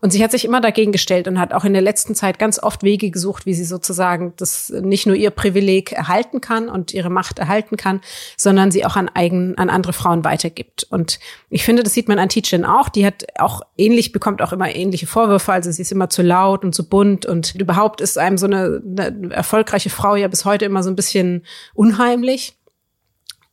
[0.00, 2.58] Und sie hat sich immer dagegen gestellt und hat auch in der letzten Zeit ganz
[2.58, 7.10] oft Wege gesucht, wie sie sozusagen das nicht nur ihr Privileg erhalten kann und ihre
[7.10, 8.00] Macht erhalten kann,
[8.36, 10.84] sondern sie auch an eigen, an andere Frauen weitergibt.
[10.84, 12.88] Und ich finde, das sieht man an Teachin auch.
[12.88, 15.52] Die hat auch ähnlich, bekommt auch immer ähnliche Vorwürfe.
[15.52, 18.82] Also sie ist immer zu laut und zu bunt und überhaupt ist einem so eine,
[18.98, 22.54] eine erfolgreiche Frau ja bis heute immer so ein bisschen unheimlich.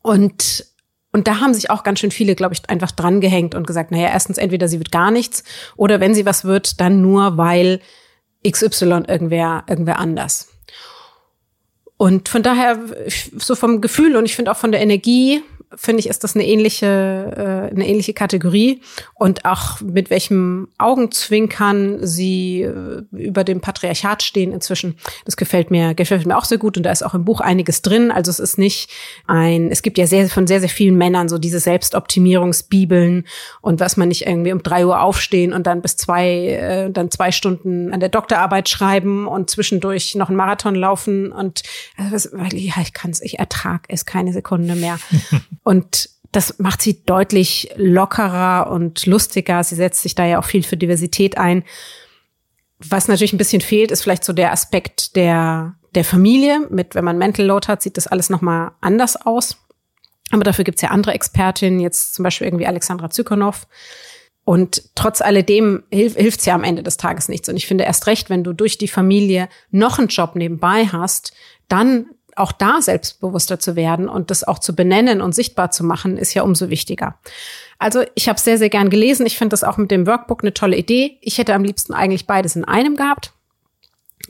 [0.01, 0.72] Und
[1.13, 3.91] und da haben sich auch ganz schön viele, glaube ich, einfach dran gehängt und gesagt,
[3.91, 5.43] naja, erstens entweder sie wird gar nichts
[5.77, 7.79] oder wenn sie was wird, dann nur, weil
[8.45, 10.49] XY irgendwer, irgendwer anders.
[11.97, 12.79] Und von daher,
[13.37, 15.43] so vom Gefühl und ich finde auch von der Energie,
[15.75, 18.81] finde ich, ist das eine ähnliche, äh, eine ähnliche Kategorie.
[19.13, 24.97] Und auch mit welchem Augenzwinkern sie äh, über dem Patriarchat stehen inzwischen.
[25.25, 26.77] Das gefällt mir, gefällt mir auch sehr gut.
[26.77, 28.11] Und da ist auch im Buch einiges drin.
[28.11, 28.89] Also es ist nicht
[29.27, 33.25] ein, es gibt ja sehr, von sehr, sehr vielen Männern so diese Selbstoptimierungsbibeln
[33.61, 37.11] und was man nicht irgendwie um drei Uhr aufstehen und dann bis zwei, äh, dann
[37.11, 41.63] zwei Stunden an der Doktorarbeit schreiben und zwischendurch noch einen Marathon laufen und
[41.97, 44.99] also, weil ja, ich kann es, ich ertrag es keine Sekunde mehr.
[45.63, 49.63] Und das macht sie deutlich lockerer und lustiger.
[49.63, 51.63] Sie setzt sich da ja auch viel für Diversität ein.
[52.79, 56.67] Was natürlich ein bisschen fehlt, ist vielleicht so der Aspekt der, der Familie.
[56.69, 59.57] Mit, wenn man Mental Load hat, sieht das alles nochmal anders aus.
[60.31, 63.67] Aber dafür gibt's ja andere Expertinnen, jetzt zum Beispiel irgendwie Alexandra Zykonow.
[64.43, 67.47] Und trotz alledem hilf, hilft's ja am Ende des Tages nichts.
[67.47, 71.33] Und ich finde erst recht, wenn du durch die Familie noch einen Job nebenbei hast,
[71.69, 76.17] dann auch da selbstbewusster zu werden und das auch zu benennen und sichtbar zu machen,
[76.17, 77.17] ist ja umso wichtiger.
[77.79, 79.25] Also ich habe sehr, sehr gern gelesen.
[79.25, 81.17] Ich finde das auch mit dem Workbook eine tolle Idee.
[81.21, 83.33] Ich hätte am liebsten eigentlich beides in einem gehabt.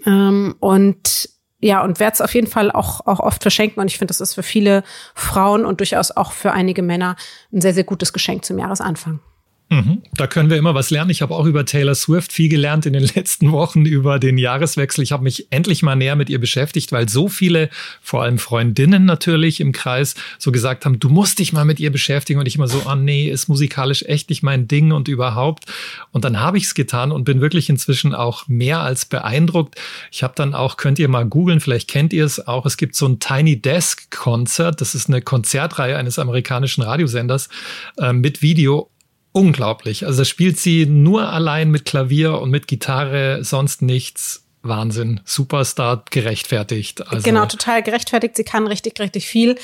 [0.05, 3.79] Ähm, und ja, und werde es auf jeden Fall auch, auch oft verschenken.
[3.79, 4.83] Und ich finde, das ist für viele
[5.15, 7.15] Frauen und durchaus auch für einige Männer
[7.53, 9.19] ein sehr, sehr gutes Geschenk zum Jahresanfang.
[9.69, 10.03] Mhm.
[10.15, 11.09] Da können wir immer was lernen.
[11.09, 15.03] Ich habe auch über Taylor Swift viel gelernt in den letzten Wochen über den Jahreswechsel.
[15.03, 17.69] Ich habe mich endlich mal näher mit ihr beschäftigt, weil so viele,
[18.01, 21.91] vor allem Freundinnen natürlich im Kreis, so gesagt haben, du musst dich mal mit ihr
[21.91, 22.39] beschäftigen.
[22.39, 25.65] Und ich immer so, oh nee, ist musikalisch echt nicht mein Ding und überhaupt.
[26.11, 29.75] Und dann habe ich es getan und bin wirklich inzwischen auch mehr als beeindruckt.
[30.11, 32.95] Ich habe dann auch, könnt ihr mal googeln, vielleicht kennt ihr es auch, es gibt
[32.95, 34.81] so ein Tiny Desk Konzert.
[34.81, 37.49] Das ist eine Konzertreihe eines amerikanischen Radiosenders
[37.97, 38.89] äh, mit Video
[39.33, 40.05] unglaublich.
[40.05, 44.39] Also spielt sie nur allein mit Klavier und mit Gitarre, sonst nichts.
[44.65, 45.19] Wahnsinn.
[45.25, 47.05] Superstar gerechtfertigt.
[47.05, 48.37] Also genau, total gerechtfertigt.
[48.37, 49.57] Sie kann richtig, richtig viel.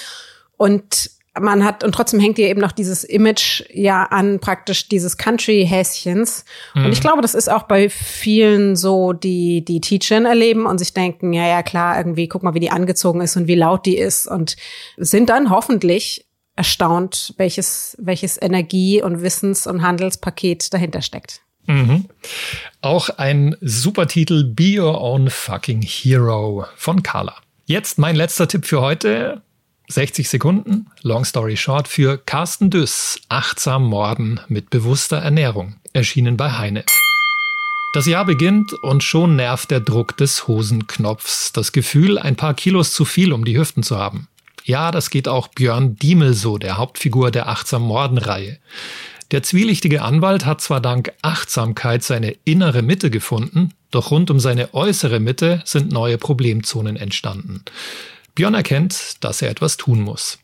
[0.57, 5.17] Und man hat, und trotzdem hängt ihr eben noch dieses Image ja an, praktisch dieses
[5.17, 6.43] Country-Häschens.
[6.73, 6.85] Mhm.
[6.85, 10.93] Und ich glaube, das ist auch bei vielen so, die, die Teachern erleben und sich
[10.93, 13.97] denken, ja, ja, klar, irgendwie, guck mal, wie die angezogen ist und wie laut die
[13.97, 14.57] ist und
[14.97, 16.25] sind dann hoffentlich
[16.59, 21.39] erstaunt, welches, welches Energie- und Wissens- und Handelspaket dahinter steckt.
[21.67, 22.09] Mhm.
[22.81, 27.35] Auch ein super Titel, Be Your Own Fucking Hero von Carla.
[27.65, 29.41] Jetzt mein letzter Tipp für heute.
[29.87, 36.51] 60 Sekunden, long story short, für Carsten Düss, Achtsam Morden mit bewusster Ernährung, erschienen bei
[36.51, 36.83] Heine.
[37.93, 42.93] Das Jahr beginnt und schon nervt der Druck des Hosenknopfs, das Gefühl, ein paar Kilos
[42.93, 44.27] zu viel um die Hüften zu haben.
[44.69, 48.59] Ja, das geht auch Björn Diemel so, der Hauptfigur der Achtsam Morden-Reihe.
[49.31, 54.75] Der zwielichtige Anwalt hat zwar dank Achtsamkeit seine innere Mitte gefunden, doch rund um seine
[54.75, 57.63] äußere Mitte sind neue Problemzonen entstanden.
[58.35, 60.37] Björn erkennt, dass er etwas tun muss.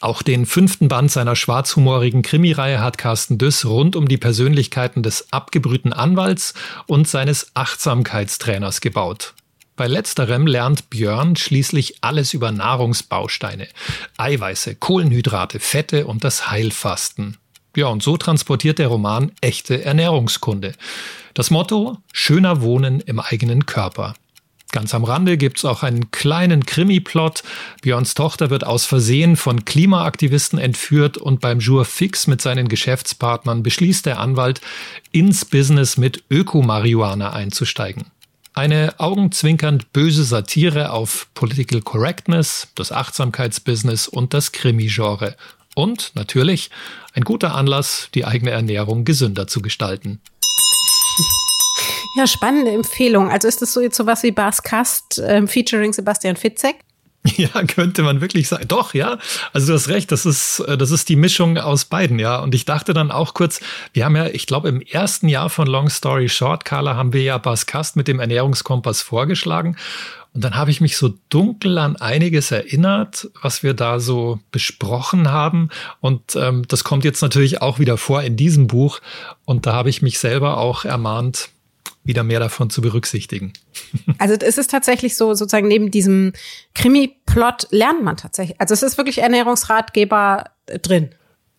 [0.00, 5.32] Auch den fünften Band seiner schwarzhumorigen Krimireihe hat Carsten Düss rund um die Persönlichkeiten des
[5.32, 6.54] abgebrühten Anwalts
[6.86, 9.34] und seines Achtsamkeitstrainers gebaut.
[9.76, 13.66] Bei letzterem lernt Björn schließlich alles über Nahrungsbausteine,
[14.16, 17.38] Eiweiße, Kohlenhydrate, Fette und das Heilfasten.
[17.76, 20.74] Ja, und so transportiert der Roman echte Ernährungskunde.
[21.34, 24.14] Das Motto Schöner Wohnen im eigenen Körper.
[24.70, 27.42] Ganz am Rande gibt's auch einen kleinen Krimi-Plot.
[27.82, 33.62] Björns Tochter wird aus Versehen von Klimaaktivisten entführt und beim Jour fix mit seinen Geschäftspartnern
[33.62, 34.60] beschließt der Anwalt,
[35.12, 38.06] ins Business mit Öko-Marihuana einzusteigen.
[38.56, 45.34] Eine augenzwinkernd böse Satire auf Political Correctness, das Achtsamkeitsbusiness und das Krimi-Genre.
[45.74, 46.70] Und natürlich
[47.14, 50.20] ein guter Anlass, die eigene Ernährung gesünder zu gestalten.
[52.16, 53.28] Ja, spannende Empfehlung.
[53.28, 56.76] Also ist das so jetzt sowas wie Bas Kast ähm, featuring Sebastian Fitzek?
[57.36, 58.68] Ja, könnte man wirklich sagen.
[58.68, 59.18] Doch, ja.
[59.52, 62.38] Also du hast recht, das ist, äh, das ist die Mischung aus beiden, ja.
[62.38, 63.60] Und ich dachte dann auch kurz,
[63.92, 67.22] wir haben ja, ich glaube, im ersten Jahr von Long Story Short, Carla, haben wir
[67.22, 69.76] ja Bas Kast mit dem Ernährungskompass vorgeschlagen.
[70.34, 75.30] Und dann habe ich mich so dunkel an einiges erinnert, was wir da so besprochen
[75.30, 75.70] haben.
[76.00, 79.00] Und ähm, das kommt jetzt natürlich auch wieder vor in diesem Buch.
[79.44, 81.50] Und da habe ich mich selber auch ermahnt,
[82.04, 83.52] wieder mehr davon zu berücksichtigen.
[84.18, 86.32] Also es ist tatsächlich so, sozusagen neben diesem
[86.74, 88.60] Krimi-Plot lernt man tatsächlich.
[88.60, 91.10] Also es ist wirklich Ernährungsratgeber drin.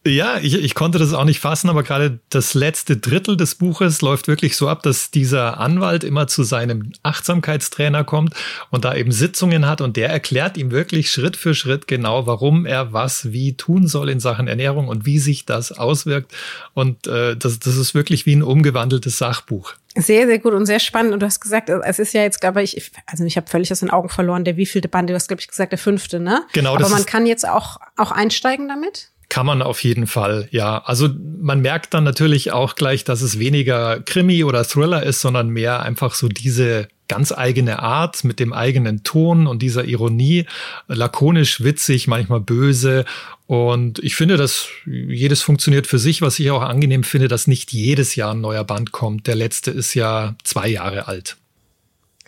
[0.07, 4.01] Ja, ich, ich konnte das auch nicht fassen, aber gerade das letzte Drittel des Buches
[4.01, 8.35] läuft wirklich so ab, dass dieser Anwalt immer zu seinem Achtsamkeitstrainer kommt
[8.69, 12.67] und da eben Sitzungen hat und der erklärt ihm wirklich Schritt für Schritt genau, warum
[12.67, 16.31] er was wie tun soll in Sachen Ernährung und wie sich das auswirkt.
[16.75, 19.73] Und äh, das, das ist wirklich wie ein umgewandeltes Sachbuch.
[19.97, 21.13] Sehr, sehr gut und sehr spannend.
[21.13, 23.79] Und du hast gesagt, es ist ja jetzt, glaube ich, also ich habe völlig aus
[23.79, 26.43] den Augen verloren, der wievielte Band, du hast, glaube ich, gesagt, der fünfte, ne?
[26.53, 26.75] Genau.
[26.75, 29.09] Aber man kann jetzt auch, auch einsteigen damit?
[29.29, 30.83] Kann man auf jeden Fall, ja.
[30.85, 31.09] Also
[31.41, 35.81] man merkt dann natürlich auch gleich, dass es weniger Krimi oder Thriller ist, sondern mehr
[35.81, 40.45] einfach so diese ganz eigene Art mit dem eigenen Ton und dieser Ironie,
[40.87, 43.05] lakonisch, witzig, manchmal böse.
[43.47, 47.71] Und ich finde, dass jedes funktioniert für sich, was ich auch angenehm finde, dass nicht
[47.71, 49.27] jedes Jahr ein neuer Band kommt.
[49.27, 51.37] Der letzte ist ja zwei Jahre alt.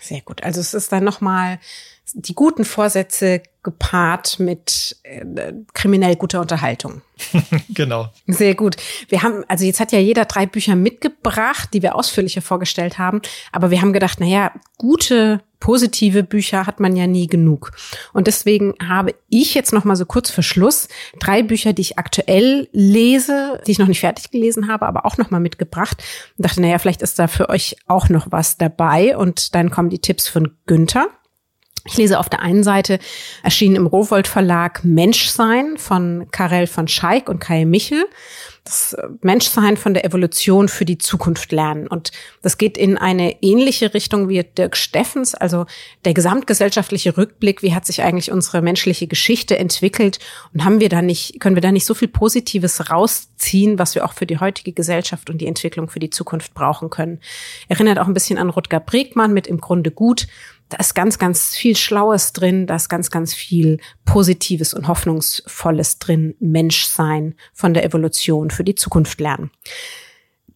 [0.08, 0.42] Sehr gut.
[0.42, 1.60] Also es ist dann nochmal
[2.14, 7.02] die guten Vorsätze gepaart mit äh, kriminell guter Unterhaltung.
[7.70, 8.08] genau.
[8.26, 8.78] Sehr gut.
[9.10, 13.22] Wir haben, also jetzt hat ja jeder drei Bücher mitgebracht, die wir ausführlicher vorgestellt haben.
[13.52, 17.72] Aber wir haben gedacht, naja, gute, positive Bücher hat man ja nie genug.
[18.14, 20.88] Und deswegen habe ich jetzt noch mal so kurz vor Schluss
[21.20, 25.18] drei Bücher, die ich aktuell lese, die ich noch nicht fertig gelesen habe, aber auch
[25.18, 26.04] noch mal mitgebracht.
[26.38, 29.18] Und dachte, naja, vielleicht ist da für euch auch noch was dabei.
[29.18, 31.08] Und dann kommen die Tipps von Günther.
[31.88, 33.00] Ich lese auf der einen Seite
[33.44, 38.06] erschienen im Rowold Verlag Menschsein von Karel von Scheik und Kai Michel.
[38.68, 41.88] Das äh, Menschsein von der Evolution für die Zukunft lernen.
[41.88, 45.66] Und das geht in eine ähnliche Richtung wie Dirk Steffens, also
[46.04, 47.62] der gesamtgesellschaftliche Rückblick.
[47.64, 50.20] Wie hat sich eigentlich unsere menschliche Geschichte entwickelt?
[50.54, 54.04] Und haben wir da nicht, können wir da nicht so viel Positives rausziehen, was wir
[54.04, 57.22] auch für die heutige Gesellschaft und die Entwicklung für die Zukunft brauchen können?
[57.70, 60.28] Erinnert auch ein bisschen an Rutger Bregmann mit im Grunde gut
[60.70, 66.00] da ist ganz, ganz viel Schlaues drin, da ist ganz, ganz viel Positives und Hoffnungsvolles
[66.00, 66.36] drin.
[66.40, 69.52] Menschsein von der Evolution für die Zukunft lernen.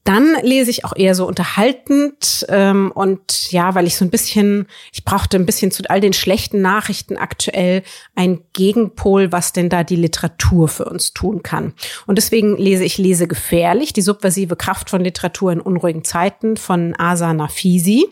[0.04, 4.66] Dann lese ich auch eher so unterhaltend ähm, und ja, weil ich so ein bisschen,
[4.92, 7.84] ich brauchte ein bisschen zu all den schlechten Nachrichten aktuell
[8.16, 11.74] ein Gegenpol, was denn da die Literatur für uns tun kann.
[12.08, 16.96] Und deswegen lese ich Lese gefährlich, die subversive Kraft von Literatur in unruhigen Zeiten von
[16.98, 18.08] Asa Nafisi.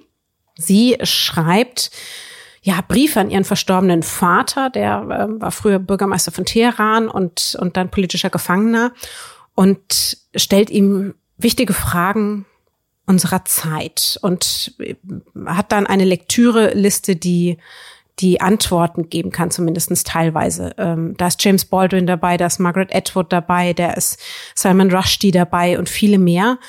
[0.60, 1.89] Sie schreibt
[2.62, 7.78] ja Briefe an ihren verstorbenen Vater, der äh, war früher Bürgermeister von Teheran und und
[7.78, 8.91] dann politischer Gefangener
[9.56, 12.45] und stellt ihm wichtige Fragen
[13.06, 14.74] unserer Zeit und
[15.45, 17.58] hat dann eine Lektüreliste, die
[18.19, 20.76] die Antworten geben kann, zumindestens teilweise.
[20.78, 24.19] Ähm, da ist James Baldwin dabei, da ist Margaret Atwood dabei, da ist
[24.56, 26.60] Salman Rushdie dabei und viele mehr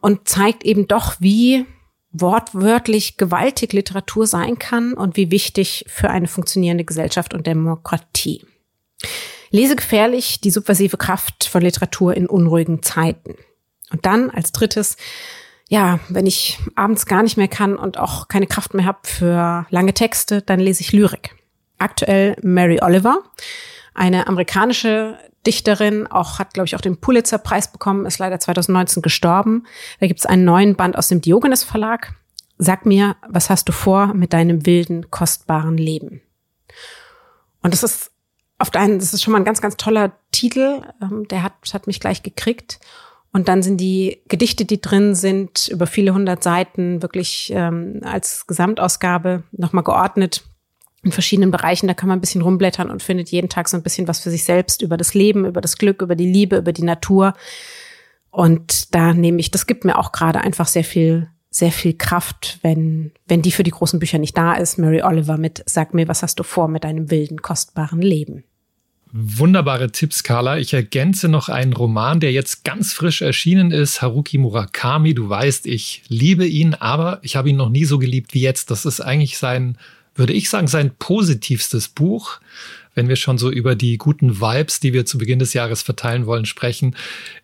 [0.00, 1.66] und zeigt eben doch, wie
[2.14, 8.46] wortwörtlich gewaltig Literatur sein kann und wie wichtig für eine funktionierende Gesellschaft und Demokratie.
[9.50, 13.34] Lesegefährlich die subversive Kraft von Literatur in unruhigen Zeiten.
[13.90, 14.96] Und dann als drittes,
[15.68, 19.66] ja, wenn ich abends gar nicht mehr kann und auch keine Kraft mehr habe für
[19.70, 21.36] lange Texte, dann lese ich Lyrik.
[21.78, 23.18] Aktuell Mary Oliver,
[23.92, 29.64] eine amerikanische Dichterin, auch hat, glaube ich, auch den Pulitzer-Preis bekommen, ist leider 2019 gestorben.
[30.00, 32.14] Da gibt es einen neuen Band aus dem Diogenes Verlag.
[32.58, 36.22] Sag mir, was hast du vor mit deinem wilden, kostbaren Leben?
[37.62, 38.12] Und das ist
[38.58, 40.82] auf der einen, das ist schon mal ein ganz, ganz toller Titel.
[41.02, 42.78] Ähm, der hat, hat mich gleich gekriegt.
[43.32, 48.46] Und dann sind die Gedichte, die drin sind, über viele hundert Seiten wirklich ähm, als
[48.46, 50.44] Gesamtausgabe nochmal geordnet
[51.04, 51.86] in verschiedenen Bereichen.
[51.86, 54.30] Da kann man ein bisschen rumblättern und findet jeden Tag so ein bisschen was für
[54.30, 57.34] sich selbst über das Leben, über das Glück, über die Liebe, über die Natur.
[58.30, 62.58] Und da nehme ich, das gibt mir auch gerade einfach sehr viel, sehr viel Kraft,
[62.62, 64.78] wenn, wenn die für die großen Bücher nicht da ist.
[64.78, 68.44] Mary Oliver mit Sag mir, was hast du vor mit deinem wilden, kostbaren Leben?
[69.16, 70.58] Wunderbare Tipps, Carla.
[70.58, 74.02] Ich ergänze noch einen Roman, der jetzt ganz frisch erschienen ist.
[74.02, 75.14] Haruki Murakami.
[75.14, 78.72] Du weißt, ich liebe ihn, aber ich habe ihn noch nie so geliebt wie jetzt.
[78.72, 79.78] Das ist eigentlich sein
[80.14, 82.40] würde ich sagen, sein positivstes Buch,
[82.94, 86.26] wenn wir schon so über die guten Vibes, die wir zu Beginn des Jahres verteilen
[86.26, 86.96] wollen, sprechen.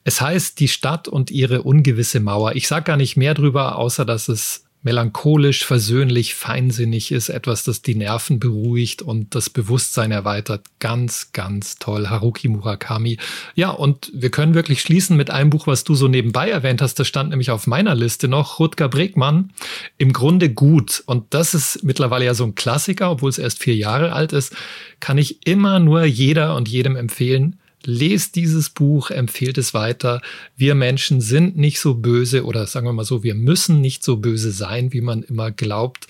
[0.04, 2.54] Es heißt Die Stadt und ihre ungewisse Mauer.
[2.54, 7.82] Ich sage gar nicht mehr drüber, außer dass es melancholisch, versöhnlich, feinsinnig ist, etwas, das
[7.82, 10.64] die Nerven beruhigt und das Bewusstsein erweitert.
[10.78, 12.08] Ganz, ganz toll.
[12.08, 13.18] Haruki Murakami.
[13.54, 16.98] Ja, und wir können wirklich schließen mit einem Buch, was du so nebenbei erwähnt hast.
[16.98, 18.58] Das stand nämlich auf meiner Liste noch.
[18.58, 19.52] Rutger Bregmann.
[19.98, 21.02] Im Grunde gut.
[21.04, 24.56] Und das ist mittlerweile ja so ein Klassiker, obwohl es erst vier Jahre alt ist.
[24.98, 30.20] Kann ich immer nur jeder und jedem empfehlen lest dieses Buch, empfehlt es weiter.
[30.56, 34.16] Wir Menschen sind nicht so böse oder sagen wir mal so, wir müssen nicht so
[34.16, 36.06] böse sein, wie man immer glaubt,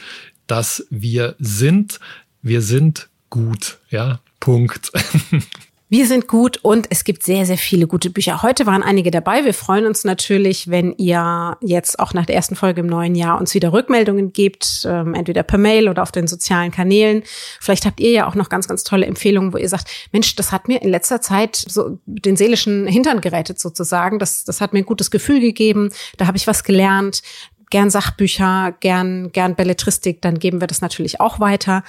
[0.47, 2.01] dass wir sind.
[2.43, 4.91] Wir sind gut, ja, Punkt.
[5.93, 8.43] Wir sind gut und es gibt sehr, sehr viele gute Bücher.
[8.43, 9.45] Heute waren einige dabei.
[9.45, 13.41] Wir freuen uns natürlich, wenn ihr jetzt auch nach der ersten Folge im neuen Jahr
[13.41, 17.25] uns wieder Rückmeldungen gebt, ähm, entweder per Mail oder auf den sozialen Kanälen.
[17.61, 20.53] Vielleicht habt ihr ja auch noch ganz, ganz tolle Empfehlungen, wo ihr sagt, Mensch, das
[20.53, 24.21] hat mir in letzter Zeit so den seelischen Hintern gerettet sozusagen.
[24.21, 25.91] Das, das hat mir ein gutes Gefühl gegeben.
[26.19, 27.21] Da habe ich was gelernt.
[27.69, 31.83] Gern Sachbücher, gern, gern Belletristik, dann geben wir das natürlich auch weiter.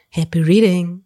[0.08, 1.04] Happy Reading!